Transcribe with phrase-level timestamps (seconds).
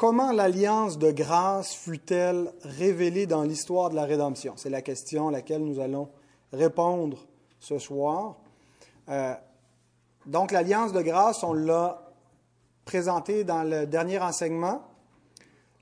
[0.00, 4.54] comment l'alliance de grâce fut-elle révélée dans l'histoire de la rédemption?
[4.56, 6.08] C'est la question à laquelle nous allons
[6.54, 7.18] répondre
[7.58, 8.38] ce soir.
[9.10, 9.34] Euh,
[10.24, 12.14] donc, l'alliance de grâce, on l'a
[12.86, 14.82] présentée dans le dernier enseignement.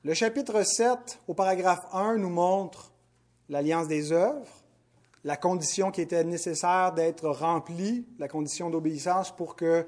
[0.02, 2.90] Le chapitre 7, au paragraphe 1, nous montre
[3.48, 4.64] l'alliance des œuvres,
[5.22, 9.86] la condition qui était nécessaire d'être remplie, la condition d'obéissance pour que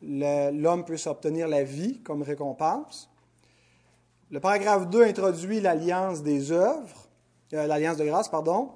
[0.00, 3.07] l'homme puisse obtenir la vie comme récompense.
[4.30, 7.08] Le paragraphe 2 introduit l'alliance des œuvres,
[7.54, 8.68] euh, l'alliance de grâce, pardon.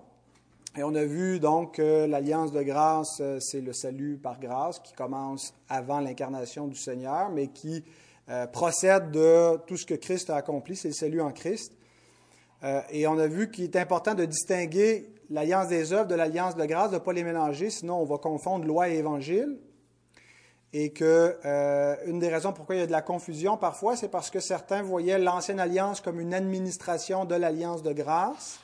[0.79, 4.79] Et on a vu donc que l'alliance de grâce, euh, c'est le salut par grâce
[4.79, 7.84] qui commence avant l'incarnation du Seigneur, mais qui
[8.30, 11.74] euh, procède de tout ce que Christ a accompli, c'est le salut en Christ.
[12.91, 16.65] Et on a vu qu'il est important de distinguer l'alliance des œuvres de l'alliance de
[16.65, 19.59] grâce, de ne pas les mélanger, sinon on va confondre loi et évangile.
[20.74, 21.36] Et que
[22.06, 24.82] une des raisons pourquoi il y a de la confusion parfois, c'est parce que certains
[24.82, 28.59] voyaient l'ancienne alliance comme une administration de l'alliance de grâce.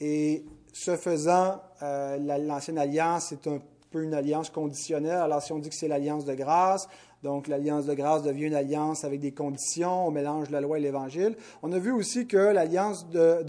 [0.00, 3.60] Et ce faisant, euh, l'ancienne alliance est un
[3.90, 5.18] peu une alliance conditionnelle.
[5.18, 6.88] Alors, si on dit que c'est l'alliance de grâce,
[7.22, 10.80] donc l'alliance de grâce devient une alliance avec des conditions, on mélange la loi et
[10.80, 11.36] l'évangile.
[11.62, 13.44] On a vu aussi que l'alliance de,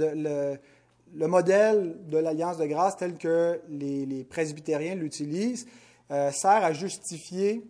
[1.13, 5.67] le, modèle de l'alliance de grâce tel que les, presbytériens l'utilisent
[6.09, 7.63] euh, sert à justifier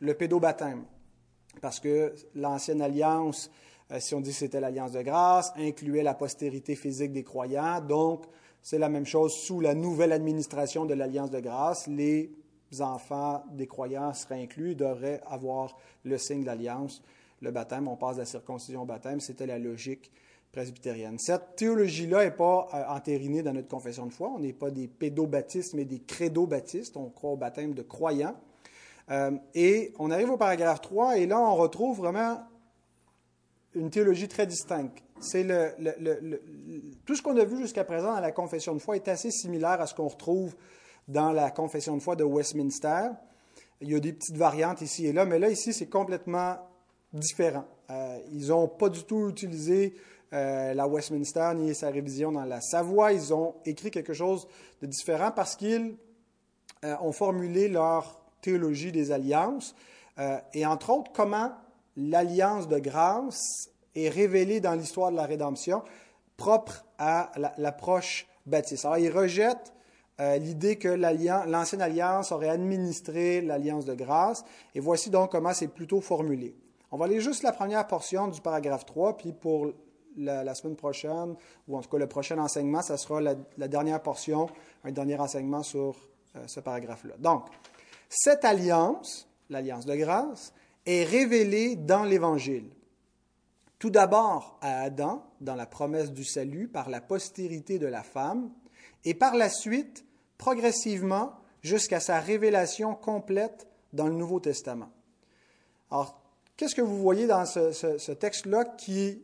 [0.00, 0.84] le pédobaptême.
[1.60, 3.50] Parce que l'ancienne alliance,
[3.90, 7.80] euh, si on dit que c'était l'alliance de grâce, incluait la postérité physique des croyants.
[7.80, 8.24] Donc,
[8.62, 11.86] c'est la même chose sous la nouvelle administration de l'Alliance de grâce.
[11.86, 12.30] Les
[12.80, 17.02] enfants des croyants seraient inclus, devraient avoir le signe de l'Alliance,
[17.40, 17.88] le baptême.
[17.88, 19.20] On passe de la circoncision au baptême.
[19.20, 20.10] C'était la logique
[20.52, 21.18] presbytérienne.
[21.18, 24.32] Cette théologie-là n'est pas euh, entérinée dans notre confession de foi.
[24.34, 26.96] On n'est pas des pédobaptistes, mais des crédobaptistes.
[26.96, 28.36] On croit au baptême de croyants.
[29.10, 32.42] Euh, et on arrive au paragraphe 3, et là, on retrouve vraiment
[33.74, 35.02] une théologie très distincte.
[35.20, 35.46] C'est
[37.04, 39.80] tout ce qu'on a vu jusqu'à présent dans la confession de foi est assez similaire
[39.80, 40.54] à ce qu'on retrouve
[41.08, 43.08] dans la confession de foi de Westminster.
[43.80, 46.56] Il y a des petites variantes ici et là, mais là, ici, c'est complètement
[47.12, 47.64] différent.
[47.90, 49.94] Euh, ils n'ont pas du tout utilisé
[50.32, 53.12] euh, la Westminster ni sa révision dans la Savoie.
[53.12, 54.46] Ils ont écrit quelque chose
[54.82, 55.96] de différent parce qu'ils
[56.84, 59.74] ont formulé leur théologie des alliances
[60.52, 61.52] et entre autres comment
[61.96, 65.82] l'alliance de grâce est révélée dans l'histoire de la rédemption,
[66.36, 68.84] propre à l'approche baptiste.
[68.84, 69.72] Alors, il rejette
[70.20, 74.44] euh, l'idée que l'ancienne alliance aurait administré l'alliance de grâce,
[74.74, 76.54] et voici donc comment c'est plutôt formulé.
[76.90, 79.72] On va aller juste la première portion du paragraphe 3, puis pour
[80.16, 81.36] la, semaine prochaine,
[81.68, 84.48] ou en tout cas le prochain enseignement, ça sera la, dernière portion,
[84.84, 85.94] un dernier enseignement sur
[86.34, 87.14] euh, ce paragraphe-là.
[87.18, 87.44] Donc,
[88.08, 90.52] cette alliance, l'alliance de grâce,
[90.86, 92.70] est révélée dans l'Évangile.
[93.78, 98.50] Tout d'abord à Adam, dans la promesse du salut, par la postérité de la femme,
[99.04, 100.04] et par la suite,
[100.36, 104.90] progressivement, jusqu'à sa révélation complète dans le Nouveau Testament.
[105.90, 106.20] Alors,
[106.56, 109.22] qu'est-ce que vous voyez dans ce, texte-là qui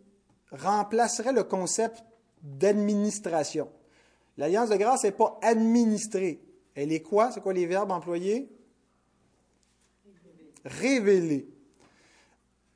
[0.53, 2.05] remplacerait le concept
[2.43, 3.69] d'administration?
[4.37, 6.41] L'alliance de grâce n'est pas administrée.
[6.75, 7.31] Elle est quoi?
[7.31, 8.49] C'est quoi les verbes employés?
[10.65, 11.49] Révéler.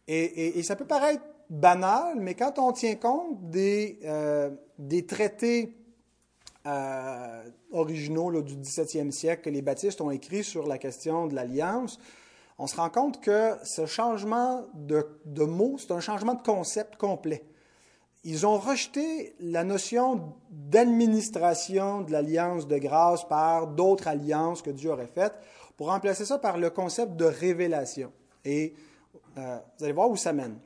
[0.06, 5.74] et, ça peut paraître banal, mais quand on tient compte des, euh, des traités
[6.66, 11.98] euh, originaux du 17e siècle que les baptistes ont écrits sur la question de l'alliance,
[12.58, 16.96] on se rend compte que ce changement de, de mots, c'est un changement de concept
[16.96, 17.44] complet.
[18.30, 24.90] Ils ont rejeté la notion d'administration de l'alliance de grâce par d'autres alliances que Dieu
[24.90, 25.32] aurait faites
[25.78, 28.12] pour remplacer ça par le concept de révélation.
[28.44, 28.74] Et
[29.38, 30.58] euh, vous allez voir où ça mène.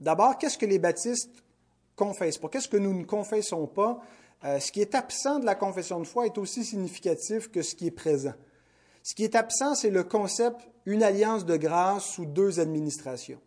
[0.00, 1.44] D'abord, qu'est-ce que les baptistes
[1.94, 2.38] confessent?
[2.38, 2.48] Pas?
[2.48, 4.00] Qu'est-ce que nous ne confessons pas?
[4.44, 7.74] Euh, ce qui est absent de la confession de foi est aussi significatif que ce
[7.74, 8.32] qui est présent.
[9.02, 13.42] Ce qui est absent, c'est le concept une alliance de grâce sous deux administrations.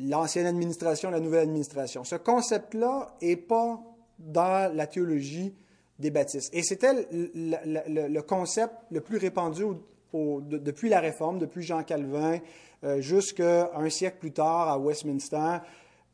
[0.00, 2.04] L'ancienne administration, la nouvelle administration.
[2.04, 3.80] Ce concept-là n'est pas
[4.18, 5.54] dans la théologie
[5.98, 6.54] des baptistes.
[6.54, 9.64] Et c'était le, concept le plus répandu
[10.12, 12.38] depuis la Réforme, depuis Jean Calvin,
[12.84, 15.58] euh, jusqu'à un siècle plus tard à Westminster,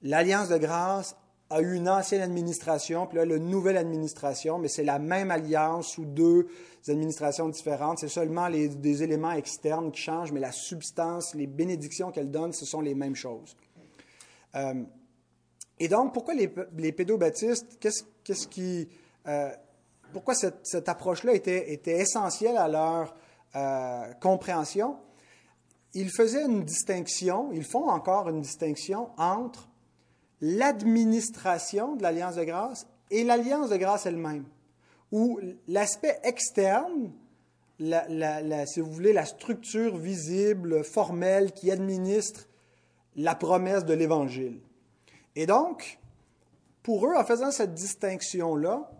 [0.02, 1.14] l'Alliance de grâce
[1.50, 5.88] a eu une ancienne administration, puis là, une nouvelle administration, mais c'est la même alliance
[5.88, 6.48] sous deux
[6.88, 7.98] administrations différentes.
[7.98, 12.52] C'est seulement les, des éléments externes qui changent, mais la substance, les bénédictions qu'elle donne,
[12.52, 13.56] ce sont les mêmes choses.
[14.54, 14.84] Euh,
[15.78, 18.88] et donc, pourquoi les, pédobaptistes, qu'est-ce, qui,
[19.26, 19.50] euh,
[20.12, 23.14] pourquoi cette, approche-là était, était, essentielle à leur
[24.20, 24.96] compréhension?
[25.94, 29.68] ils faisaient une distinction, ils font encore une distinction entre
[30.40, 34.44] l'administration de l'Alliance de grâce et l'Alliance de grâce elle-même,
[35.12, 37.12] où l'aspect externe,
[37.78, 42.48] si vous voulez, la structure visible, formelle, qui administre
[43.16, 44.60] la promesse de l'Évangile.
[45.36, 45.98] Et donc,
[46.82, 48.90] pour eux, en faisant cette distinction-là,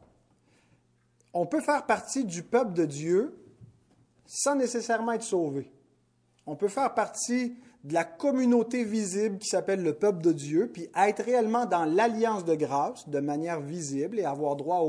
[1.32, 3.36] on peut faire partie du peuple de Dieu
[4.26, 5.70] sans nécessairement être sauvé.
[6.46, 10.88] On peut faire partie de la communauté visible qui s'appelle le peuple de Dieu, puis
[10.96, 14.80] être réellement dans l'alliance de grâce de manière visible et avoir droit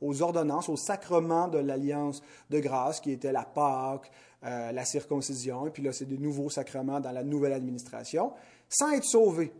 [0.00, 4.10] aux, ordonnances, aux sacrements de l'alliance de grâce qui était la Pâque,
[4.44, 8.32] euh, la circoncision, et puis là c'est des nouveaux sacrements dans la nouvelle administration,
[8.70, 9.52] sans être sauvé.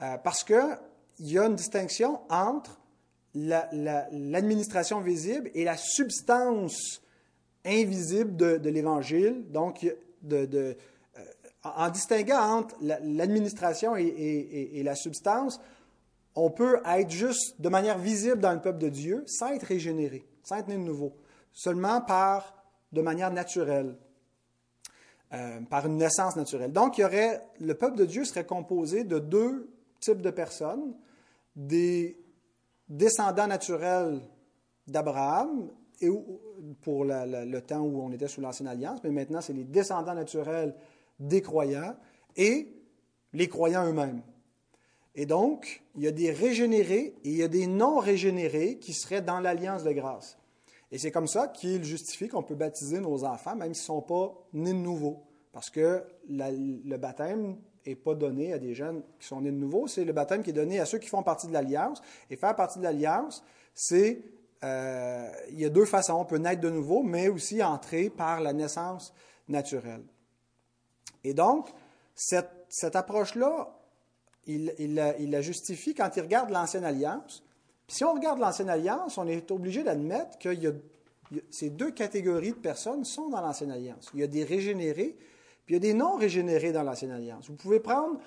[0.00, 0.78] Euh, parce qu'il
[1.20, 2.80] y a une distinction entre
[3.34, 7.02] l'administration visible et la substance
[7.66, 9.44] invisible de, l'Évangile.
[9.50, 9.86] Donc,
[10.32, 10.74] euh,
[11.64, 15.60] en distinguant entre l'administration et, la substance,
[16.34, 20.24] on peut être juste de manière visible dans le peuple de Dieu sans être régénéré,
[20.42, 21.12] sans être né de nouveau,
[21.52, 22.62] seulement par,
[22.92, 23.96] de manière naturelle,
[25.36, 26.72] euh, par une naissance naturelle.
[26.72, 30.94] Donc, il y aurait, le peuple de Dieu serait composé de deux types de personnes,
[31.54, 32.18] des
[32.88, 34.20] descendants naturels
[34.86, 35.68] d'Abraham,
[36.00, 36.08] et
[36.82, 40.74] pour le temps où on était sous l'Ancienne Alliance, mais maintenant, c'est les descendants naturels
[41.18, 41.96] des croyants
[42.36, 42.68] et
[43.32, 44.22] les croyants eux-mêmes.
[45.14, 49.22] Et donc, il y a des régénérés et il y a des non-régénérés qui seraient
[49.22, 50.38] dans l'alliance de grâce.
[50.92, 54.02] Et c'est comme ça qu'il justifie qu'on peut baptiser nos enfants, même s'ils ne sont
[54.02, 55.25] pas nés de nouveau.
[55.56, 57.56] Parce que le baptême
[57.86, 60.50] n'est pas donné à des jeunes qui sont nés de nouveau, c'est le baptême qui
[60.50, 62.02] est donné à ceux qui font partie de l'Alliance.
[62.28, 63.42] Et faire partie de l'Alliance,
[63.74, 64.20] c'est...
[64.62, 66.12] Euh, il y a deux façons.
[66.12, 69.14] On peut naître de nouveau, mais aussi entrer par la naissance
[69.48, 70.02] naturelle.
[71.24, 71.70] Et donc,
[72.14, 73.80] cette, cette approche-là,
[74.44, 77.42] il, il, il, la justifie quand il regarde l'Ancienne Alliance.
[77.86, 80.50] Puis si on regarde l'Ancienne Alliance, on est obligé d'admettre que
[81.48, 84.10] ces deux catégories de personnes sont dans l'Ancienne Alliance.
[84.12, 85.16] Il y a des régénérés,
[85.66, 87.48] puis il y a des non-régénérés dans l'Ancienne Alliance.
[87.48, 88.20] Vous pouvez prendre,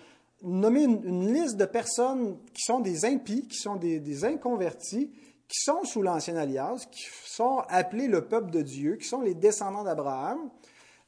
[0.43, 5.09] nommer une, liste de personnes qui sont des impies, qui sont des, inconvertis,
[5.47, 9.33] qui sont sous l'Ancienne Alliance, qui sont appelés le peuple de Dieu, qui sont les
[9.33, 10.49] descendants d'Abraham,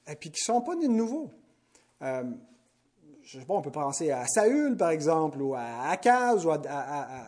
[0.08, 1.30] et puis qui ne sont pas nés de nouveau.
[2.02, 2.24] Euh,
[3.24, 7.28] je sais pas, on peut penser à Saül, par exemple, ou à Akaz, ou à,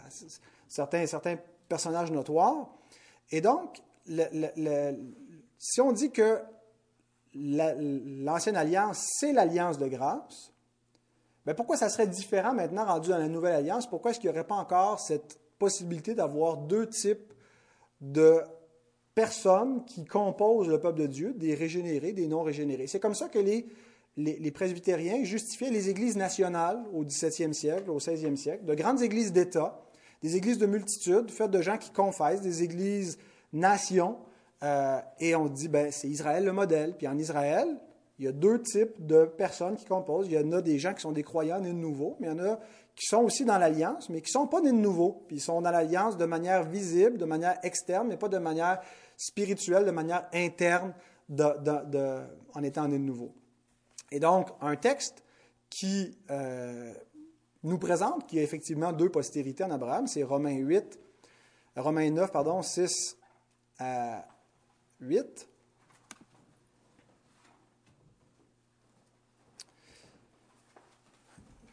[0.68, 2.70] certains personnages notoires.
[3.32, 3.82] Et donc,
[5.60, 6.40] si on dit que
[7.36, 10.54] l'ancienne alliance, c'est l'alliance de grâce,
[11.54, 13.90] pourquoi ça serait différent maintenant rendu dans la nouvelle alliance?
[13.90, 17.34] Pourquoi est-ce qu'il n'y aurait pas encore cette possibilité d'avoir deux types
[18.00, 18.40] de
[19.14, 22.88] personnes qui composent le peuple de Dieu, des régénérés, des non régénérés?
[22.88, 23.68] C'est comme ça que les,
[24.16, 29.34] les, presbytériens justifiaient les églises nationales au XVIIe siècle, au XVIe siècle, de grandes églises
[29.34, 29.82] d'État,
[30.22, 33.18] des églises de multitude, faites de gens qui confessent, des églises
[33.52, 34.18] nations,
[34.64, 36.96] euh, et on dit, ben, c'est Israël le modèle.
[36.96, 37.68] Puis en Israël,
[38.20, 40.28] il y a deux types de personnes qui composent.
[40.28, 42.38] Il y en a des gens qui sont des croyants nés de nouveau, mais il
[42.38, 42.60] y en a
[42.96, 45.24] qui sont aussi dans l'alliance, mais qui ne sont pas nés de nouveau.
[45.28, 48.80] Puis ils sont dans l'alliance de manière visible, de manière externe, mais pas de manière
[49.18, 50.94] spirituelle, de manière interne,
[51.30, 53.34] en étant nés de nouveau.
[54.12, 55.24] Et donc, un texte
[55.70, 56.94] qui euh,
[57.64, 61.00] nous présente qu'il y a effectivement deux postérités en Abraham, c'est Romains 8,
[61.76, 63.18] Romains 9, pardon, 6
[63.80, 64.24] à
[65.04, 65.48] 8.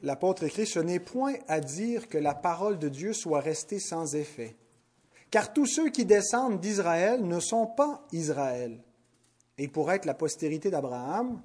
[0.02, 4.14] L'apôtre écrit, Ce n'est point à dire que la parole de Dieu soit restée sans
[4.14, 4.56] effet,
[5.30, 8.82] car tous ceux qui descendent d'Israël ne sont pas Israël.
[9.58, 11.42] Et pour être la postérité d'Abraham,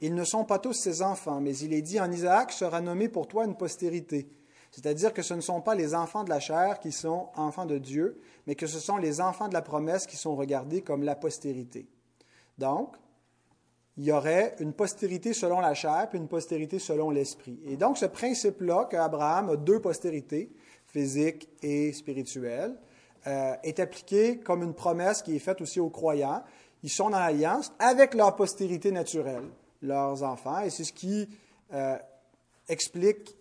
[0.00, 3.08] ils ne sont pas tous ses enfants, mais il est dit en Isaac sera nommé
[3.08, 4.30] pour toi une postérité.
[4.70, 7.78] C'est-à-dire que ce ne sont pas les enfants de la chair qui sont enfants de
[7.78, 11.16] Dieu, mais que ce sont les enfants de la promesse qui sont regardés comme la
[11.16, 11.88] postérité.
[12.58, 12.96] Donc,
[13.96, 17.58] il y aurait une postérité selon la chair, puis une postérité selon l'esprit.
[17.66, 20.52] Et donc, ce principe-là, qu'Abraham a deux postérités,
[20.86, 22.76] physiques et spirituelles,
[23.26, 26.42] euh, est appliqué comme une promesse qui est faite aussi aux croyants.
[26.82, 29.44] Ils sont dans l'alliance avec leur postérité naturelle,
[29.82, 31.28] leurs enfants, et c'est ce qui
[31.74, 31.98] euh,
[32.68, 33.36] explique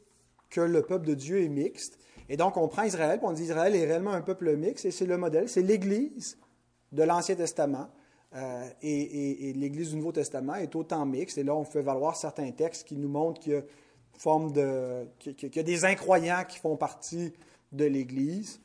[0.50, 2.00] que le peuple de Dieu est mixte.
[2.30, 4.92] Et donc, on prend Israël, puis on dit Israël est réellement un peuple mixte, et
[4.92, 6.38] c'est le modèle, c'est l'Église
[6.92, 7.90] de l'Ancien Testament.
[8.36, 11.40] Euh, et, l'Église du Nouveau Testament est autant mixte.
[11.40, 16.44] Et là, on fait valoir certains textes qui nous montrent qu'il y a, des incroyants
[16.48, 17.34] qui font partie
[17.72, 18.62] de l'Église.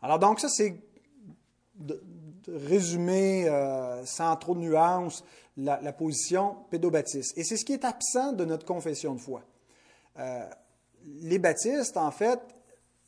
[0.00, 0.80] Alors, donc, ça, c'est
[1.74, 2.00] de,
[2.48, 5.24] résumer euh, sans trop de nuances
[5.56, 7.36] la, position pédobaptiste.
[7.36, 9.42] Et c'est ce qui est absent de notre confession de foi.
[10.18, 10.46] Euh,
[11.04, 12.40] les baptistes, en fait,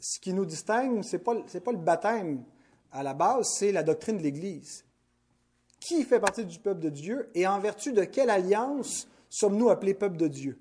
[0.01, 2.45] ce qui nous distingue, ce n'est pas, pas le baptême
[2.93, 4.85] à la base, c'est la doctrine de l'Église.
[5.81, 9.95] Qui fait partie du peuple de Dieu et en vertu de quelle alliance sommes-nous appelés
[9.95, 10.59] peuple de Dieu?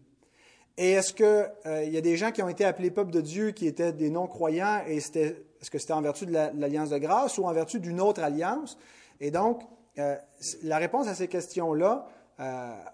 [0.78, 3.52] Et est-ce qu'il euh, y a des gens qui ont été appelés peuple de Dieu
[3.52, 7.46] qui étaient des non-croyants et est-ce que c'était en vertu de l'alliance de grâce ou
[7.46, 8.78] en vertu d'une autre alliance?
[9.20, 9.64] Et donc,
[9.98, 10.16] euh,
[10.62, 12.08] la réponse à ces questions-là
[12.40, 12.44] euh,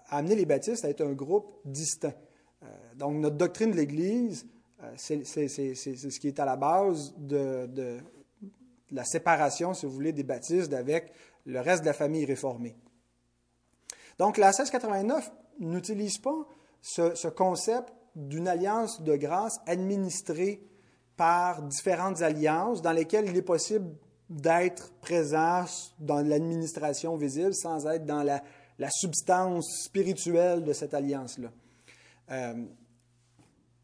[0.08, 2.14] a amené les baptistes à être un groupe distinct.
[2.96, 4.46] Donc, notre doctrine de l'Église,
[4.96, 7.98] c'est, ce qui est à la base de, de,
[8.90, 11.12] la séparation, si vous voulez, des baptistes avec
[11.46, 12.76] le reste de la famille réformée.
[14.18, 15.30] Donc, la 1689
[15.60, 16.46] n'utilise pas
[16.80, 20.62] ce, concept d'une alliance de grâce administrée
[21.16, 23.90] par différentes alliances dans lesquelles il est possible
[24.28, 25.64] d'être présent
[25.98, 28.42] dans l'administration visible sans être dans la,
[28.90, 31.50] substance spirituelle de cette alliance-là.
[32.30, 32.64] Euh,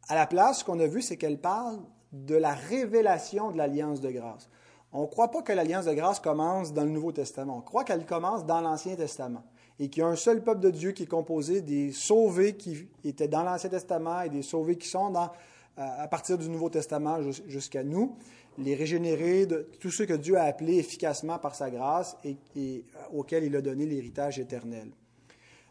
[0.09, 1.79] à la place, ce qu'on a vu, c'est qu'elle parle
[2.13, 4.49] de la révélation de l'alliance de grâce.
[4.93, 7.59] On ne croit pas que l'alliance de grâce commence dans le Nouveau Testament.
[7.59, 9.45] On croit qu'elle commence dans l'Ancien Testament
[9.79, 12.89] et qu'il y a un seul peuple de Dieu qui est composé des sauvés qui
[13.05, 15.31] étaient dans l'Ancien Testament et des sauvés qui sont dans,
[15.77, 18.17] à partir du Nouveau Testament jusqu'à nous,
[18.59, 22.85] les régénérés, de, tous ceux que Dieu a appelés efficacement par sa grâce et, et
[23.13, 24.91] auxquels il a donné l'héritage éternel.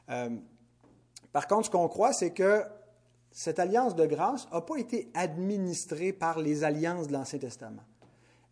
[0.09, 0.29] Euh,
[1.31, 2.63] par contre, ce qu'on croit, c'est que
[3.31, 7.83] cette alliance de grâce n'a pas été administrée par les alliances de l'Ancien Testament.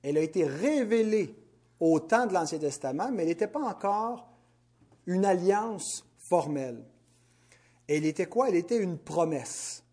[0.04, 1.36] Elle a été révélée
[1.80, 4.30] au temps de l'Ancien Testament, mais elle n'était pas encore
[5.06, 6.84] une alliance formelle.
[7.88, 8.50] Elle était quoi?
[8.50, 9.84] Elle était une promesse.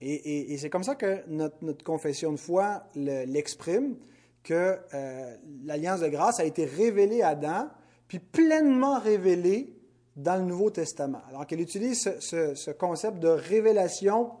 [0.00, 3.96] Et, c'est comme ça que notre, confession de foi l'exprime,
[4.44, 7.68] que euh, l'alliance de grâce a été révélée à Adam,
[8.06, 9.77] puis pleinement révélée
[10.18, 11.22] dans le Nouveau Testament.
[11.28, 14.32] Alors qu'elle utilise ce, concept de révélation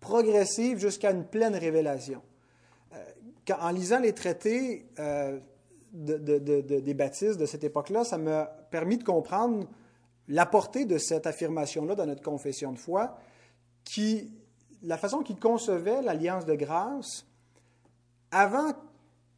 [0.00, 2.22] progressive jusqu'à une pleine révélation.
[2.94, 5.38] Euh, en lisant les traités, euh,
[5.92, 9.66] des baptistes de cette époque-là, ça m'a permis de comprendre
[10.28, 13.18] la portée de cette affirmation-là dans notre confession de foi,
[13.84, 14.32] qui,
[14.82, 17.26] la façon qu'ils concevaient l'alliance de grâce,
[18.30, 18.72] avant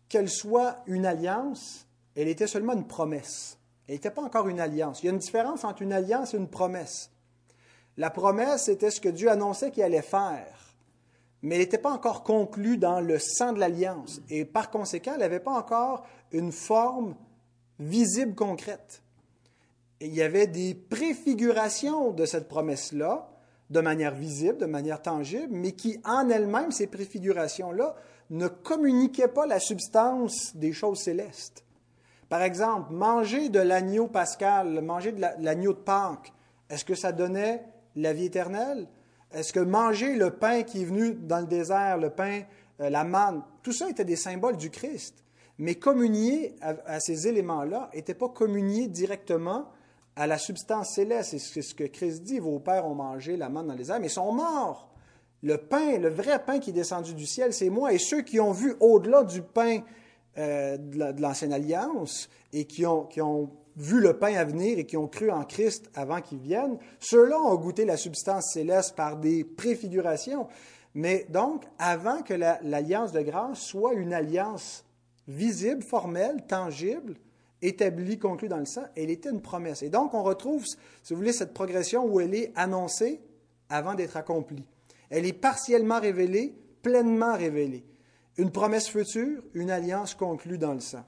[0.09, 3.58] qu'elle soit une alliance, elle était seulement une promesse.
[3.89, 5.03] Elle n'était pas encore une alliance.
[5.03, 7.11] Il y a une différence entre une alliance et une promesse.
[7.97, 10.69] La promesse, c'était ce que Dieu annonçait qu'il allait faire
[11.43, 14.21] mais elle n'était pas encore conclue dans le sang de l'alliance.
[14.29, 17.15] Et par conséquent, elle n'avait pas encore une forme
[17.79, 19.03] visible, concrète.
[20.01, 23.31] il y avait des préfigurations de cette promesse-là,
[23.71, 27.95] de manière visible, de manière tangible, mais qui, en elles-mêmes, ces préfigurations-là,
[28.31, 31.65] ne communiquaient pas la substance des choses célestes.
[32.29, 36.33] Par exemple, manger de l'agneau pascal, manger de l'agneau de Pâques,
[36.69, 37.65] est-ce que ça donnait
[37.97, 38.87] la vie éternelle?
[39.33, 42.43] Est-ce que manger le pain qui est venu dans le désert, le pain,
[42.81, 45.25] euh, la manne, tout ça était des symboles du Christ.
[45.59, 49.67] Mais communier à, ces éléments-là n'était pas communier directement
[50.15, 51.37] à la substance céleste.
[51.37, 54.07] C'est ce que Christ dit, vos pères ont mangé la manne dans le désert, mais
[54.07, 54.89] ils sont morts.
[55.43, 57.93] Le pain, le vrai pain qui est descendu du ciel, c'est moi.
[57.93, 59.81] Et ceux qui ont vu au-delà du pain
[60.39, 64.85] euh, de l'Ancienne Alliance et qui ont, qui ont vu le pain à venir et
[64.85, 69.17] qui ont cru en Christ avant qu'il vienne, ceux-là ont goûté la substance céleste par
[69.17, 70.49] des préfigurations.
[70.95, 74.85] Mais donc, avant que l'alliance de grâce soit une alliance
[75.29, 77.15] visible, formelle, tangible,
[77.63, 79.83] établie, conclue dans le sang, elle était une promesse.
[79.83, 80.65] Et donc, on retrouve,
[81.03, 83.21] si vous voulez, cette progression où elle est annoncée
[83.69, 84.65] avant d'être accomplie.
[85.11, 87.85] Elle est partiellement révélée, pleinement révélée.
[88.39, 91.05] Une promesse future, une alliance conclue dans le sang.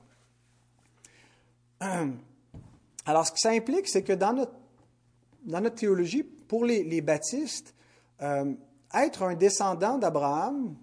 [3.07, 4.53] Alors, ce que ça implique, c'est que dans notre,
[5.45, 7.75] dans notre théologie, pour les, baptistes,
[8.21, 8.53] euh,
[8.93, 10.75] être un descendant d'Abraham,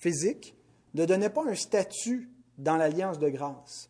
[0.00, 0.56] physique,
[0.92, 3.88] ne donnait pas un statut dans l'alliance de grâce.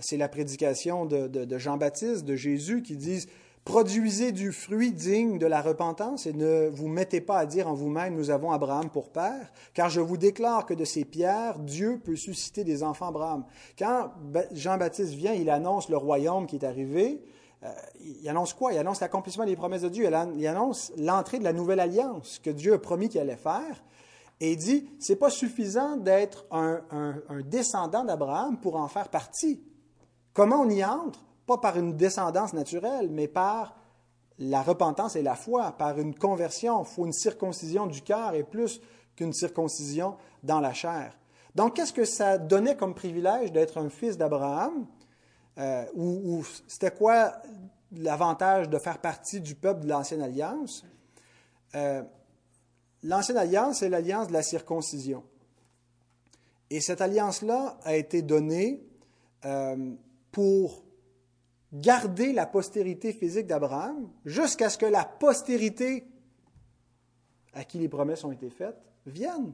[0.00, 3.28] C'est la prédication de, de Jean-Baptiste, de Jésus, qui disent
[3.64, 7.72] Produisez du fruit digne de la repentance et ne vous mettez pas à dire en
[7.72, 11.98] vous-même, nous avons Abraham pour père, car je vous déclare que de ces pierres, Dieu
[12.04, 13.46] peut susciter des enfants Abraham.
[13.78, 14.10] Quand
[14.52, 17.24] Jean-Baptiste vient, il annonce le royaume qui est arrivé.
[17.62, 17.72] Euh,
[18.20, 18.74] il annonce quoi?
[18.74, 20.10] Il annonce l'accomplissement des promesses de Dieu.
[20.36, 23.82] Il annonce l'entrée de la nouvelle alliance que Dieu a promis qu'il allait faire.
[24.40, 27.14] Et il dit, c'est pas suffisant d'être un
[27.46, 29.62] descendant d'Abraham pour en faire partie.
[30.34, 31.24] Comment on y entre?
[31.46, 33.76] Pas par une descendance naturelle, mais par
[34.38, 36.82] la repentance et la foi, par une conversion.
[36.82, 38.80] Il faut une circoncision du cœur et plus
[39.16, 41.16] qu'une circoncision dans la chair.
[41.54, 44.86] Donc, qu'est-ce que ça donnait comme privilège d'être un fils d'Abraham?
[45.58, 47.32] Euh, ou, c'était quoi
[47.92, 50.84] l'avantage de faire partie du peuple de l'Ancienne Alliance?
[51.76, 52.02] Euh,
[53.04, 55.22] L'Ancienne Alliance, c'est l'alliance de la circoncision.
[56.70, 58.82] Et cette alliance-là a été donnée
[59.44, 59.94] euh,
[60.32, 60.83] pour
[61.74, 66.06] garder la postérité physique d'Abraham jusqu'à ce que la postérité
[67.52, 69.52] à qui les promesses ont été faites vienne.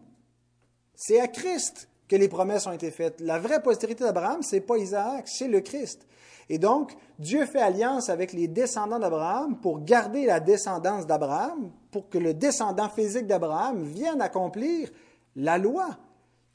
[0.94, 3.20] C'est à Christ que les promesses ont été faites.
[3.20, 6.06] La vraie postérité d'Abraham, c'est pas Isaac, c'est le Christ.
[6.48, 12.08] Et donc, Dieu fait alliance avec les descendants d'Abraham pour garder la descendance d'Abraham, pour
[12.10, 14.90] que le descendant physique d'Abraham vienne accomplir
[15.36, 15.96] la loi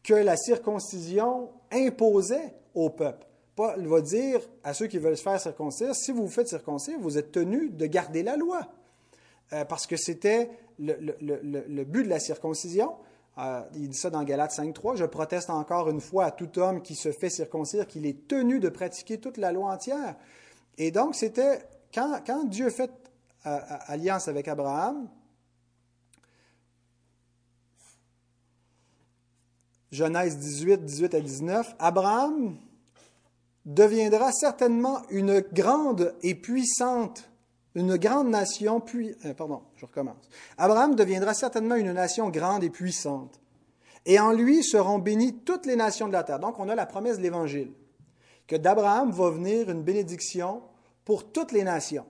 [0.03, 3.25] que la circoncision imposait au peuple.
[3.55, 7.00] Paul va dire à ceux qui veulent se faire circoncire, si vous vous faites circoncire,
[7.00, 8.67] vous êtes tenus de garder la loi.
[9.53, 12.95] Euh, parce que c'était le, but de la circoncision.
[13.38, 14.97] Euh, il dit ça dans Galates 5.3.
[14.97, 18.59] Je proteste encore une fois à tout homme qui se fait circoncire qu'il est tenu
[18.59, 20.15] de pratiquer toute la loi entière.
[20.77, 21.59] Et donc, c'était
[21.93, 22.91] quand, quand, Dieu fait
[23.45, 25.07] euh, alliance avec Abraham,
[29.91, 32.57] Genèse 18, 18 à 19, Abraham
[33.65, 37.29] deviendra certainement une grande et puissante
[37.75, 40.29] une grande nation, puis, euh, pardon, je recommence.
[40.57, 43.39] Abraham deviendra certainement une nation grande et puissante.
[44.05, 46.39] Et en lui seront bénies toutes les nations de la terre.
[46.39, 47.72] Donc, on a la promesse de l'Évangile,
[48.48, 50.62] que d'Abraham va venir une bénédiction
[51.03, 52.05] pour toutes les nations.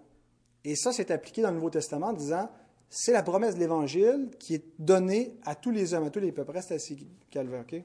[0.63, 2.49] Et ça, c'est appliqué dans le Nouveau Testament en disant,
[2.89, 6.31] c'est la promesse de l'Évangile qui est donnée à tous les hommes, à tous les
[6.31, 6.51] peuples.
[6.51, 7.81] Reste assis, Calvin, OK?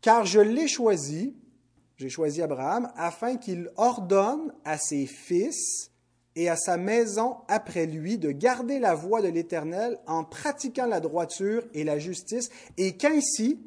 [0.00, 1.36] Car je l'ai choisi,
[1.98, 5.90] j'ai choisi Abraham, afin qu'il ordonne à ses fils
[6.36, 11.00] et à sa maison après lui de garder la voie de l'Éternel en pratiquant la
[11.00, 13.60] droiture et la justice, et qu'ainsi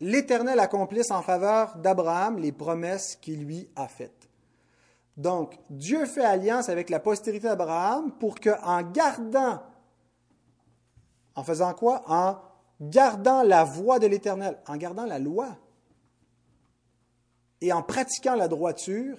[0.00, 4.28] l'Éternel accomplisse en faveur d'Abraham les promesses qu'il lui a faites.
[5.16, 9.62] Donc, Dieu fait alliance avec la postérité d'Abraham pour qu'en gardant,
[11.36, 12.02] en faisant quoi?
[12.08, 12.38] En
[12.80, 15.56] gardant la voie de l'Éternel, en gardant la loi,
[17.64, 19.16] et en pratiquant la droiture,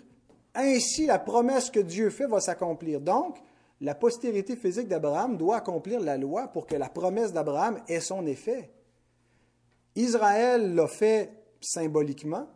[0.53, 3.01] ainsi la promesse que Dieu fait va s'accomplir.
[3.01, 3.37] Donc,
[3.81, 8.27] la postérité physique d'Abraham doit accomplir la loi pour que la promesse d'Abraham ait son
[8.27, 8.69] effet.
[9.95, 12.47] Israël l'a fait symboliquement,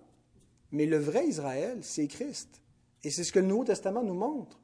[0.71, 2.61] mais le vrai Israël, c'est Christ.
[3.03, 4.61] Et c'est ce que le Nouveau Testament nous montre.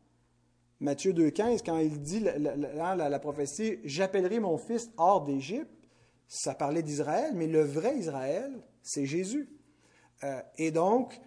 [0.80, 5.90] Matthieu 2,15, quand il dit la, prophétie J'appellerai mon fils hors d'Égypte,
[6.28, 8.52] ça parlait d'Israël, mais le vrai Israël,
[8.84, 9.50] c'est Jésus.
[10.24, 11.20] Euh, et donc,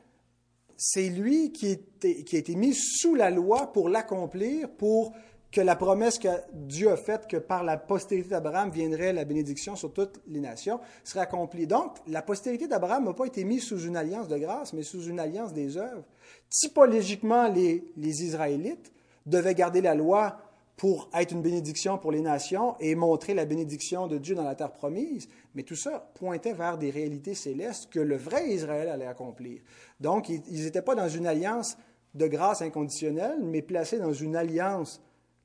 [0.76, 5.12] c'est lui qui, a été mis sous la loi pour l'accomplir, pour
[5.50, 9.76] que la promesse que Dieu a faite, que par la postérité d'Abraham viendrait la bénédiction
[9.76, 11.66] sur toutes les nations, serait accomplie.
[11.66, 15.04] Donc, la postérité d'Abraham n'a pas été mise sous une alliance de grâce, mais sous
[15.04, 16.04] une alliance des œuvres.
[16.50, 18.92] Typologiquement, les Israélites
[19.24, 20.38] devaient garder la loi
[20.78, 24.54] pour être une bénédiction pour les nations et montrer la bénédiction de Dieu dans la
[24.54, 25.28] terre promise.
[25.56, 29.60] Mais tout ça pointait vers des réalités célestes que le vrai Israël allait accomplir.
[29.98, 31.76] Donc, ils n'étaient pas dans une alliance
[32.14, 35.02] de grâce inconditionnelle, mais placés dans une alliance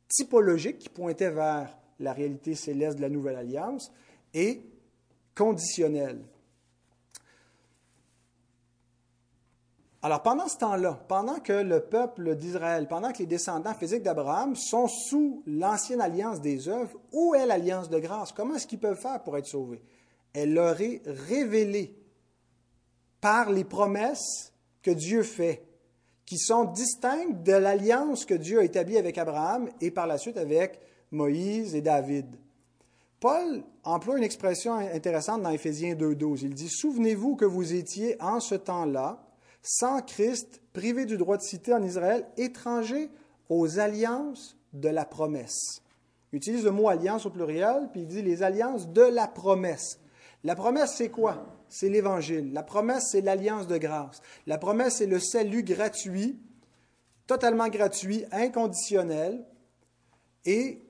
[0.07, 3.91] typologique qui pointait vers la réalité céleste de la nouvelle alliance
[4.35, 4.61] et
[5.35, 6.21] conditionnelle.
[10.05, 14.53] Alors pendant ce temps-là, pendant que le peuple d'Israël, pendant que les descendants physiques d'Abraham
[14.53, 18.33] sont sous l'ancienne alliance des œuvres, où est l'alliance de grâce?
[18.33, 19.81] Comment est-ce qu'ils peuvent faire pour être sauvés?
[20.33, 21.95] Elle leur est révélée
[23.21, 25.65] par les promesses que Dieu fait,
[26.25, 30.35] qui sont distinctes de l'alliance que Dieu a établie avec Abraham et par la suite
[30.35, 32.35] avec Moïse et David.
[33.21, 36.39] Paul emploie une expression intéressante dans Éphésiens 2.12.
[36.41, 39.22] Il dit, Souvenez-vous que vous étiez en ce temps-là,
[39.63, 43.10] sans Christ, privé du droit de cité en Israël, étranger
[43.49, 45.82] aux alliances de la promesse.
[46.32, 49.99] Il utilise le mot alliance au pluriel, puis il dit les alliances de la promesse.
[50.43, 51.45] La promesse, c'est quoi?
[51.69, 52.52] C'est l'Évangile.
[52.52, 54.21] La promesse, c'est l'alliance de grâce.
[54.45, 56.38] La promesse, c'est le salut gratuit,
[57.28, 59.45] totalement gratuit, inconditionnel.
[60.45, 60.82] Et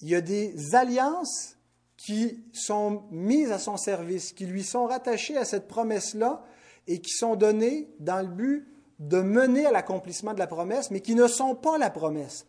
[0.00, 1.56] il y a des alliances
[1.96, 6.42] qui sont mises à son service, qui lui sont rattachées à cette promesse-là,
[6.90, 11.00] et qui sont donnés dans le but de mener à l'accomplissement de la promesse, mais
[11.00, 12.46] qui ne sont pas la promesse.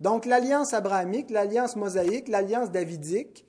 [0.00, 3.46] Donc l'alliance abrahamique, l'alliance mosaïque, l'alliance davidique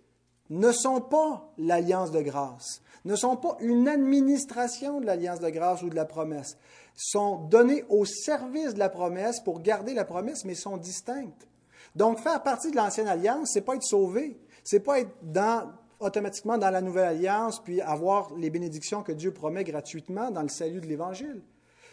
[0.52, 5.82] ne sont pas l'alliance de grâce, ne sont pas une administration de l'alliance de grâce
[5.82, 6.60] ou de la promesse,
[6.96, 11.48] sont donnés au service de la promesse pour garder la promesse, mais sont distinctes.
[11.96, 15.72] Donc faire partie de l'ancienne alliance, c'est pas être sauvé, c'est pas être dans
[16.06, 20.50] automatiquement dans la nouvelle alliance, puis avoir les bénédictions que Dieu promet gratuitement dans le
[20.50, 21.42] salut de l'Évangile.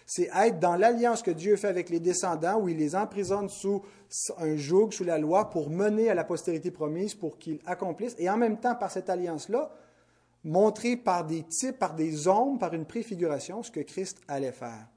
[0.06, 3.82] C'est être dans l'alliance que Dieu fait avec les descendants, où il les emprisonne sous
[4.38, 8.16] un joug, sous la loi, pour mener à la postérité promise, pour qu'ils accomplissent.
[8.18, 9.72] Et en même temps, par cette alliance-là,
[10.44, 14.88] montrer par des types, par des ombres, par une préfiguration, ce que Christ allait faire.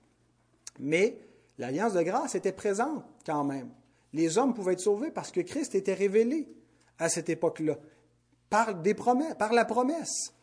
[0.80, 1.20] Mais
[1.58, 3.70] l'alliance de grâce était présente quand même.
[4.12, 6.48] Les hommes pouvaient être sauvés parce que Christ était révélé
[6.98, 7.78] à cette époque-là,
[9.38, 10.34] par, la promesse.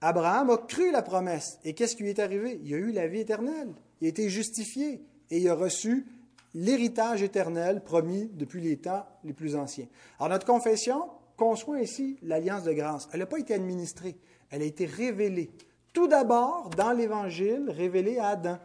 [0.00, 1.58] Abraham a cru la promesse.
[1.64, 2.60] Et qu'est-ce qui lui est arrivé?
[2.64, 3.74] Il a eu la vie éternelle.
[4.00, 6.06] Il a été justifié et il a reçu
[6.54, 9.86] l'héritage éternel promis depuis les temps les plus anciens.
[10.18, 13.08] Alors notre confession conçoit ici l'alliance de grâce.
[13.12, 14.16] Elle n'a pas été administrée,
[14.50, 15.50] elle a été révélée.
[15.92, 18.58] Tout d'abord, dans l'Évangile, révélée à Adam.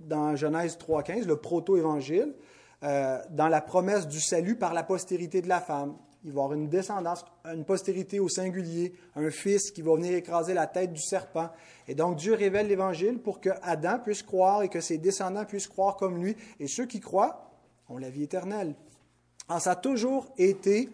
[0.00, 2.34] Dans Genèse 3.15, le proto-évangile,
[2.82, 5.94] euh, dans la promesse du salut par la postérité de la femme.
[6.24, 10.54] Il va avoir une descendance, une postérité au singulier, un fils qui va venir écraser
[10.54, 11.50] la tête du serpent.
[11.88, 15.68] Et donc Dieu révèle l'Évangile pour que Adam puisse croire et que ses descendants puissent
[15.68, 16.36] croire comme lui.
[16.60, 17.50] Et ceux qui croient
[17.88, 18.74] ont la vie éternelle.
[19.48, 20.88] Alors, ça a toujours été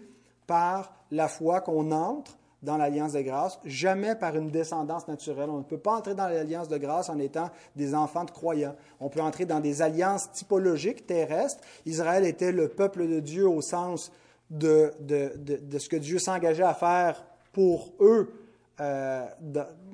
[0.47, 5.49] par la foi qu'on entre dans l'alliance de grâce, jamais par une descendance naturelle.
[5.49, 8.75] On ne peut pas entrer dans l'alliance de grâce en étant des enfants de croyants.
[8.99, 11.63] On peut entrer dans des alliances typologiques terrestres.
[11.87, 14.11] Israël était le peuple de Dieu au sens
[14.51, 18.33] de, de, ce que Dieu s'engageait à faire pour eux
[18.81, 19.27] euh,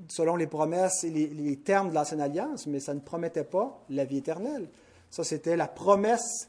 [0.09, 3.83] selon les promesses et les, les termes de l'ancienne alliance, mais ça ne promettait pas
[3.91, 4.69] la vie éternelle.
[5.11, 6.49] Ça, c'était la promesse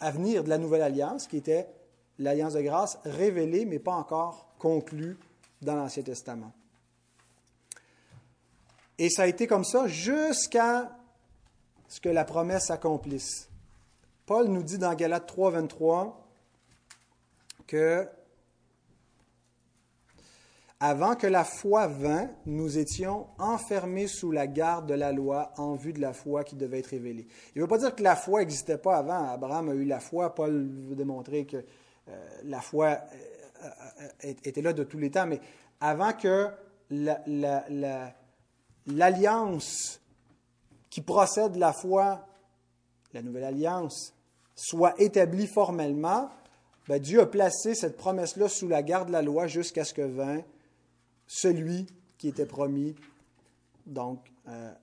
[0.00, 1.68] à venir de la nouvelle alliance qui était
[2.18, 5.16] l'alliance de grâce révélée, mais pas encore conclue
[5.60, 6.52] dans l'Ancien Testament.
[8.98, 10.96] Et ça a été comme ça jusqu'à
[11.88, 13.48] ce que la promesse s'accomplisse.
[14.26, 16.21] Paul nous dit dans Galates 3, 23
[17.66, 18.08] que
[20.84, 25.76] avant que la foi vînt, nous étions enfermés sous la garde de la loi en
[25.76, 27.28] vue de la foi qui devait être révélée.
[27.54, 29.30] Il ne veut pas dire que la foi n'existait pas avant.
[29.30, 30.34] Abraham a eu la foi.
[30.34, 33.68] Paul veut démontrer que euh, la foi euh,
[34.24, 35.40] euh, était là de tous les temps, mais
[35.80, 36.48] avant que
[38.88, 40.00] l'alliance
[40.90, 42.26] qui procède de la foi,
[43.12, 44.16] la nouvelle alliance,
[44.56, 46.28] soit établie formellement,
[46.88, 50.02] ben, Dieu a placé cette promesse-là sous la garde de la loi jusqu'à ce que
[50.02, 50.42] vint
[51.26, 51.86] celui
[52.18, 52.94] qui était promis
[53.86, 54.20] donc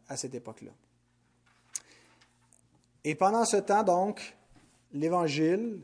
[0.07, 0.71] à cette époque-là.
[3.03, 4.35] Et pendant ce temps, donc,
[4.93, 5.79] l'Évangile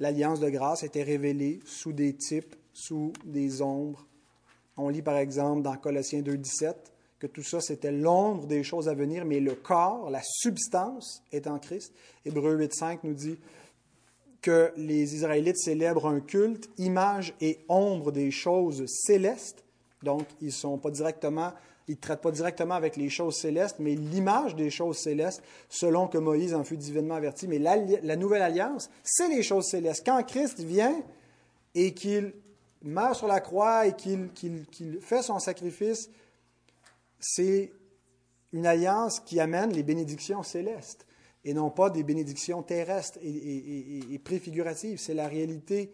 [0.00, 4.06] l'alliance de grâce était révélée sous des types, sous des ombres.
[4.76, 6.74] On lit par exemple dans Colossiens 2.17
[7.18, 11.48] que tout ça, c'était l'ombre des choses à venir, mais le corps, la substance est
[11.48, 11.92] en Christ.
[12.24, 13.36] Hébreu 8.5 nous dit
[14.42, 19.64] que les Israélites célèbrent un culte, image et ombre des choses célestes.
[20.02, 21.52] Donc, ils sont pas directement
[21.88, 26.06] il ne traite pas directement avec les choses célestes, mais l'image des choses célestes, selon
[26.06, 27.48] que Moïse en fut divinement averti.
[27.48, 30.02] Mais la, nouvelle alliance, c'est les choses célestes.
[30.04, 31.02] Quand Christ vient
[31.74, 32.34] et qu'il
[32.82, 34.28] meurt sur la croix et qu'il
[35.00, 36.10] fait son sacrifice,
[37.18, 37.72] c'est
[38.52, 41.06] une alliance qui amène les bénédictions célestes
[41.44, 44.98] et non pas des bénédictions terrestres et, préfiguratives.
[44.98, 45.92] C'est la réalité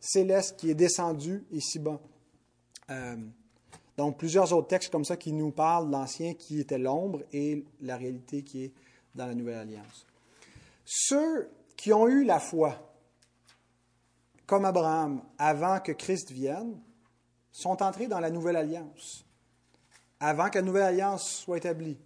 [0.00, 2.00] céleste qui est descendue ici-bas.
[2.90, 3.16] Euh,
[3.96, 7.64] donc, plusieurs autres textes comme ça qui nous parlent de l'Ancien qui était l'ombre et
[7.80, 8.72] la réalité qui est
[9.14, 10.06] dans la Nouvelle Alliance.
[10.84, 12.94] Ceux qui ont eu la foi,
[14.46, 16.80] comme Abraham, avant que Christ vienne,
[17.52, 19.24] sont entrés dans la Nouvelle Alliance.
[20.20, 21.96] Avant que la Nouvelle Alliance soit établie.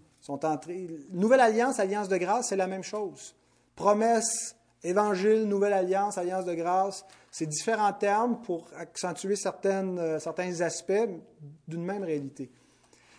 [1.11, 3.35] Nouvelle Alliance, Alliance de grâce, c'est la même chose.
[3.75, 11.09] Promesse, Évangile, Nouvelle Alliance, Alliance de grâce, c'est différents termes pour accentuer euh, certains aspects
[11.67, 12.51] d'une même réalité.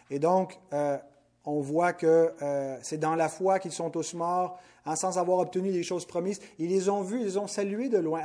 [0.10, 0.98] Et donc, euh,
[1.46, 5.40] on voit que euh, c'est dans la foi qu'ils sont tous morts, en sans avoir
[5.40, 6.40] obtenu les choses promises.
[6.58, 8.22] Ils les ont vus, ils les ont salués de loin.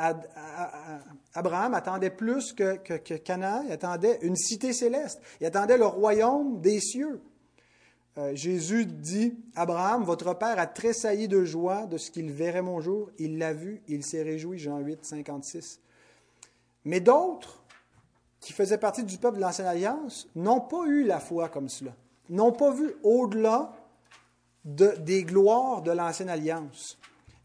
[1.35, 5.87] Abraham attendait plus que, que, que, Canaan, il attendait une cité céleste, il attendait le
[5.87, 7.21] royaume des cieux.
[8.35, 13.11] Jésus dit, Abraham, votre père a tressailli de joie de ce qu'il verrait mon jour.
[13.19, 14.59] Il l'a vu, il s'est réjoui.
[14.59, 15.81] Jean 8, 56.
[16.85, 17.65] Mais d'autres,
[18.41, 21.93] qui faisaient partie du peuple de l'Ancienne Alliance, n'ont pas eu la foi comme cela,
[22.29, 23.73] n'ont pas vu au-delà
[24.65, 26.99] des gloires de l'Ancienne Alliance.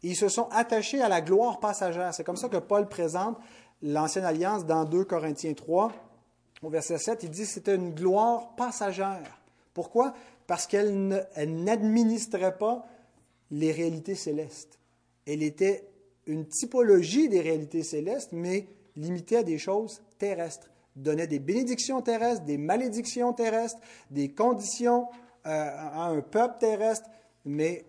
[0.04, 2.14] ils se sont attachés à la gloire passagère.
[2.14, 3.38] C'est comme ça que Paul présente
[3.82, 5.92] l'Ancienne Alliance dans 2 Corinthiens 3,
[6.62, 7.24] au verset 7.
[7.24, 9.42] Il dit c'était une gloire passagère.
[9.74, 10.14] Pourquoi?
[10.50, 12.88] Parce qu'elle n'administrait pas
[13.52, 14.80] les réalités célestes.
[15.28, 15.88] Elle était
[16.26, 22.46] une typologie des réalités célestes, mais limité à des choses terrestres, donnait des bénédictions terrestres,
[22.46, 23.78] des malédictions terrestres,
[24.10, 25.08] des conditions
[25.44, 27.08] à un peuple terrestre,
[27.46, 27.86] mais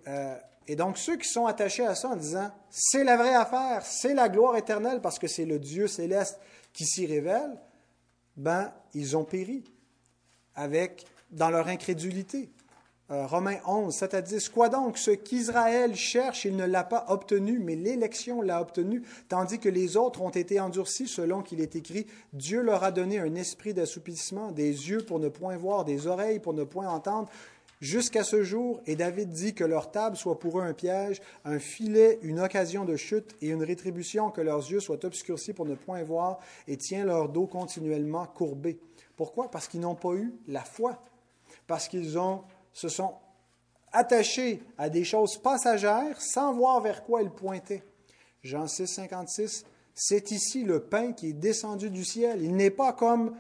[0.67, 4.13] et donc ceux qui sont attachés à ça en disant c'est la vraie affaire, c'est
[4.13, 6.39] la gloire éternelle parce que c'est le Dieu céleste
[6.75, 7.59] qui s'y révèle,
[8.37, 9.65] ben ils ont péri
[10.55, 12.51] avec dans leur incrédulité.
[13.11, 14.49] Euh, Romains 11, 7 à 10.
[14.51, 19.59] Quoi donc Ce qu'Israël cherche, il ne l'a pas obtenu, mais l'élection l'a obtenu, tandis
[19.59, 23.35] que les autres ont été endurcis, selon qu'il est écrit Dieu leur a donné un
[23.35, 27.29] esprit d'assoupissement, des yeux pour ne point voir, des oreilles pour ne point entendre,
[27.81, 28.81] jusqu'à ce jour.
[28.87, 32.85] Et David dit que leur table soit pour eux un piège, un filet, une occasion
[32.85, 36.39] de chute et une rétribution, que leurs yeux soient obscurcis pour ne point voir,
[36.69, 38.79] et tient leur dos continuellement courbé.
[39.17, 39.51] Pourquoi?
[39.51, 41.01] Parce qu'ils n'ont pas eu la foi,
[41.71, 43.15] parce qu'ils ont se sont
[43.93, 47.85] attachés à des choses passagères sans voir vers quoi ils pointaient.
[48.43, 52.43] Jean 6, 56, c'est ici le pain qui est descendu du ciel.
[52.43, 53.37] Il n'est pas comme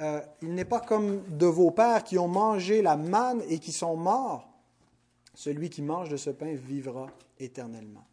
[0.00, 3.70] euh, il n'est pas comme de vos pères qui ont mangé la manne et qui
[3.70, 4.48] sont morts.
[5.36, 7.06] Celui qui mange de ce pain vivra
[7.38, 8.08] éternellement.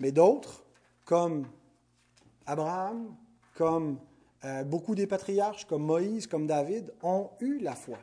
[0.00, 0.64] Mais d'autres,
[1.04, 1.46] comme
[2.44, 3.14] Abraham,
[3.54, 4.00] comme
[4.44, 7.98] euh, beaucoup des patriarches, comme Moïse, comme David, ont eu la foi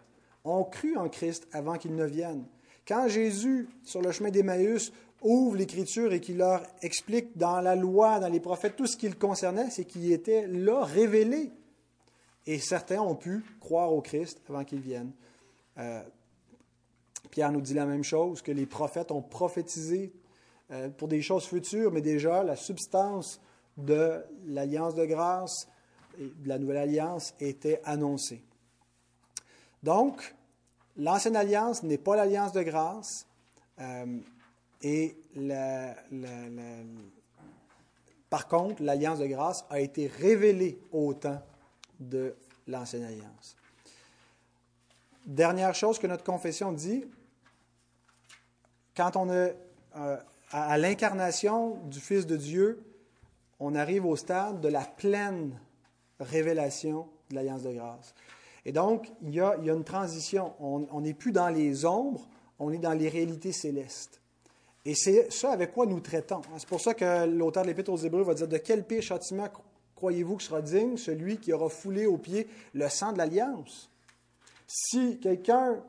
[0.47, 2.45] ont cru en Christ avant qu'il ne vienne.
[2.87, 8.19] Quand Jésus, sur le chemin d'Emmaüs, ouvre l'Écriture et qu'il leur explique dans la loi,
[8.19, 11.51] dans les prophètes, tout ce qui le concernait, c'est qu'il était là, révélé.
[12.45, 15.11] Et certains ont pu croire au Christ avant qu'il vienne.
[15.77, 16.01] Euh,
[17.29, 20.13] Pierre nous dit la même chose, que les prophètes ont prophétisé
[20.71, 23.41] euh, pour des choses futures, mais déjà la substance
[23.75, 25.67] de l'alliance de grâce
[26.17, 28.41] de la nouvelle alliance était annoncée.
[29.83, 30.35] Donc,
[30.97, 33.27] L'ancienne alliance n'est pas l'alliance de grâce.
[33.79, 34.17] Euh,
[34.81, 35.15] et
[38.29, 41.41] par contre, l'alliance de grâce a été révélée au temps
[41.99, 42.35] de
[42.67, 43.55] l'ancienne alliance.
[45.25, 47.05] Dernière chose que notre confession dit,
[48.95, 49.55] quand on est
[49.97, 50.17] euh,
[50.51, 52.83] à l'incarnation du Fils de Dieu,
[53.59, 55.59] on arrive au stade de la pleine
[56.19, 58.13] révélation de l'alliance de grâce.
[58.65, 60.53] Et donc, il y a, une transition.
[60.59, 62.27] On n'est plus dans les ombres,
[62.59, 64.21] on est dans les réalités célestes.
[64.87, 66.41] Et c'est ça avec quoi nous traitons.
[66.57, 69.49] C'est pour ça que l'auteur de l'Épître aux Hébreux va dire De quel pire châtiment
[69.93, 70.95] croyez-vous que sera digne?
[70.95, 73.89] Celui qui aura foulé aux pieds le sang de l'Alliance
[74.65, 75.83] Si quelqu'un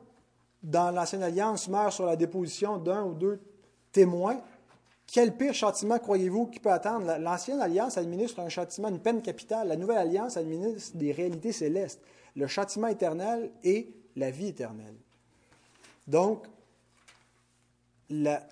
[0.61, 3.39] dans l'Ancienne Alliance meurt sur la déposition d'un ou deux
[3.93, 4.41] témoins,
[5.11, 7.17] quel pire châtiment croyez-vous qu'il peut attendre?
[7.17, 9.67] L'Ancienne Alliance administre un châtiment, une peine capitale.
[9.67, 12.01] La Nouvelle Alliance administre des réalités célestes
[12.35, 14.95] le châtiment éternel et la vie éternelle.
[16.07, 16.47] Donc,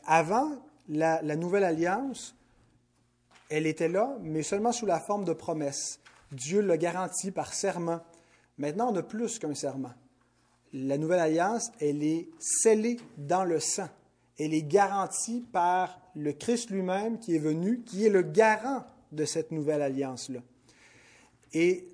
[0.05, 0.51] avant
[0.89, 2.35] la, nouvelle alliance,
[3.49, 5.99] elle était là, mais seulement sous la forme de promesses.
[6.31, 8.01] Dieu l'a garanti par serment.
[8.57, 9.93] Maintenant, on a plus qu'un serment.
[10.73, 13.87] La nouvelle alliance, elle est scellée dans le sang.
[14.39, 19.25] Elle est garantie par le Christ lui-même qui est venu, qui est le garant de
[19.25, 20.39] cette nouvelle alliance-là.
[21.53, 21.87] Et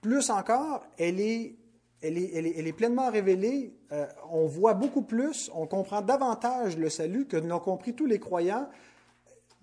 [0.00, 1.54] plus encore, elle est,
[2.02, 3.74] elle est, elle est, pleinement révélée.
[3.92, 8.18] Euh, on voit beaucoup plus, on comprend davantage le salut que l'ont compris tous les
[8.18, 8.68] croyants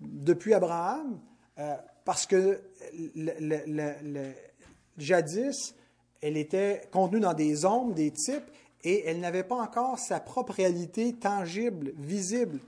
[0.00, 1.18] depuis Abraham,
[1.58, 1.74] euh,
[2.04, 2.60] parce que
[4.98, 5.74] jadis,
[6.20, 8.50] elle était contenue dans des ombres, des types,
[8.84, 12.60] et elle n'avait pas encore sa propre réalité tangible, visible.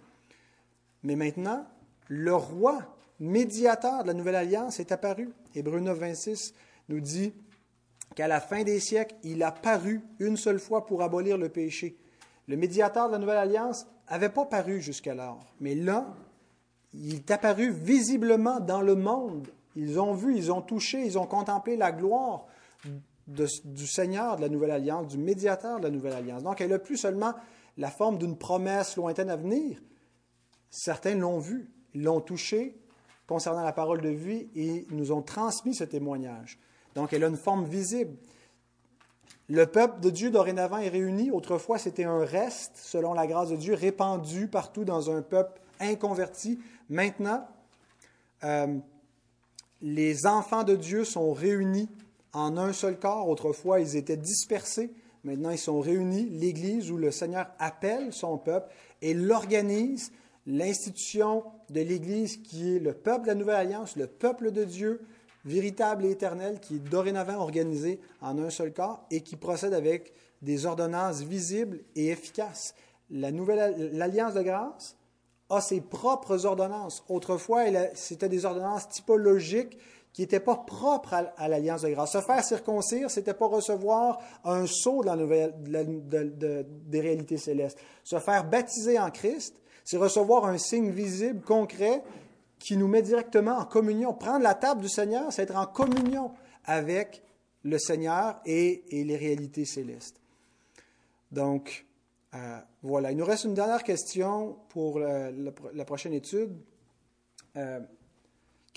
[1.02, 1.66] Mais maintenant,
[2.08, 2.78] le roi
[3.20, 5.30] médiateur de la nouvelle alliance est apparu.
[5.54, 6.54] Hébreu 9, 26
[6.88, 7.32] nous dit
[8.14, 11.96] qu'à la fin des siècles, il a paru une seule fois pour abolir le péché.
[12.48, 16.06] Le médiateur de la Nouvelle Alliance n'avait pas paru jusqu'alors, mais là,
[16.94, 19.48] il est apparu visiblement dans le monde.
[19.76, 22.46] Ils ont vu, ils ont touché, ils ont contemplé la gloire
[23.28, 26.42] du Seigneur de la Nouvelle Alliance, du médiateur de la Nouvelle Alliance.
[26.42, 27.34] Donc, elle n'a plus seulement
[27.76, 29.80] la forme d'une promesse lointaine à venir.
[30.70, 32.80] Certains l'ont vu, l'ont touché
[33.26, 36.58] concernant la parole de vie et nous ont transmis ce témoignage.
[36.94, 38.16] Donc, elle a une forme visible.
[39.48, 41.30] Le peuple de Dieu dorénavant est réuni.
[41.30, 46.58] Autrefois, c'était un reste, selon la grâce de Dieu, répandu partout dans un peuple inconverti.
[46.88, 47.46] Maintenant,
[48.44, 48.78] euh,
[49.80, 51.88] les enfants de Dieu sont réunis
[52.32, 53.28] en un seul corps.
[53.28, 54.90] Autrefois, ils étaient dispersés.
[55.24, 56.28] Maintenant, ils sont réunis.
[56.30, 60.12] L'Église, où le Seigneur appelle son peuple et l'organise,
[60.46, 65.02] l'institution de l'Église qui est le peuple de la Nouvelle Alliance, le peuple de Dieu,
[65.44, 70.12] véritable et éternel qui est dorénavant organisé en un seul corps et qui procède avec
[70.42, 72.74] des ordonnances visibles et efficaces.
[73.10, 74.96] La nouvelle l'alliance de grâce
[75.50, 77.04] a ses propres ordonnances.
[77.08, 77.64] Autrefois,
[77.94, 79.78] c'était des ordonnances typologiques
[80.12, 82.12] qui n'était pas propre à, l'alliance de grâce.
[82.12, 87.78] Se faire circoncire, c'était pas recevoir un sceau dans des réalités célestes.
[88.04, 92.02] Se faire baptiser en Christ, c'est recevoir un signe visible, concret,
[92.58, 94.12] qui nous met directement en communion.
[94.12, 96.32] Prendre la table du Seigneur, c'est être en communion
[96.64, 97.22] avec
[97.62, 100.20] le Seigneur et, les réalités célestes.
[101.30, 101.86] Donc,
[102.34, 103.12] euh, voilà.
[103.12, 106.56] Il nous reste une dernière question pour la, prochaine étude.
[107.56, 107.80] Euh,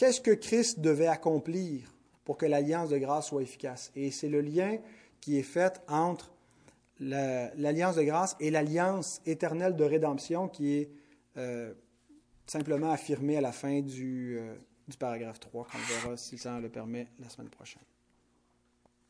[0.02, 1.94] qu'est-ce que Christ devait accomplir
[2.26, 3.92] pour que l'alliance de grâce soit efficace?
[3.96, 4.80] Et c'est le lien
[5.20, 6.32] qui est fait entre
[7.00, 10.90] l'alliance de grâce et l'alliance éternelle de rédemption qui est
[11.38, 11.72] euh,
[12.48, 14.40] simplement affirmé à la fin du,
[14.88, 17.84] du paragraphe 3, qu'on verra si ça le permet la semaine prochaine.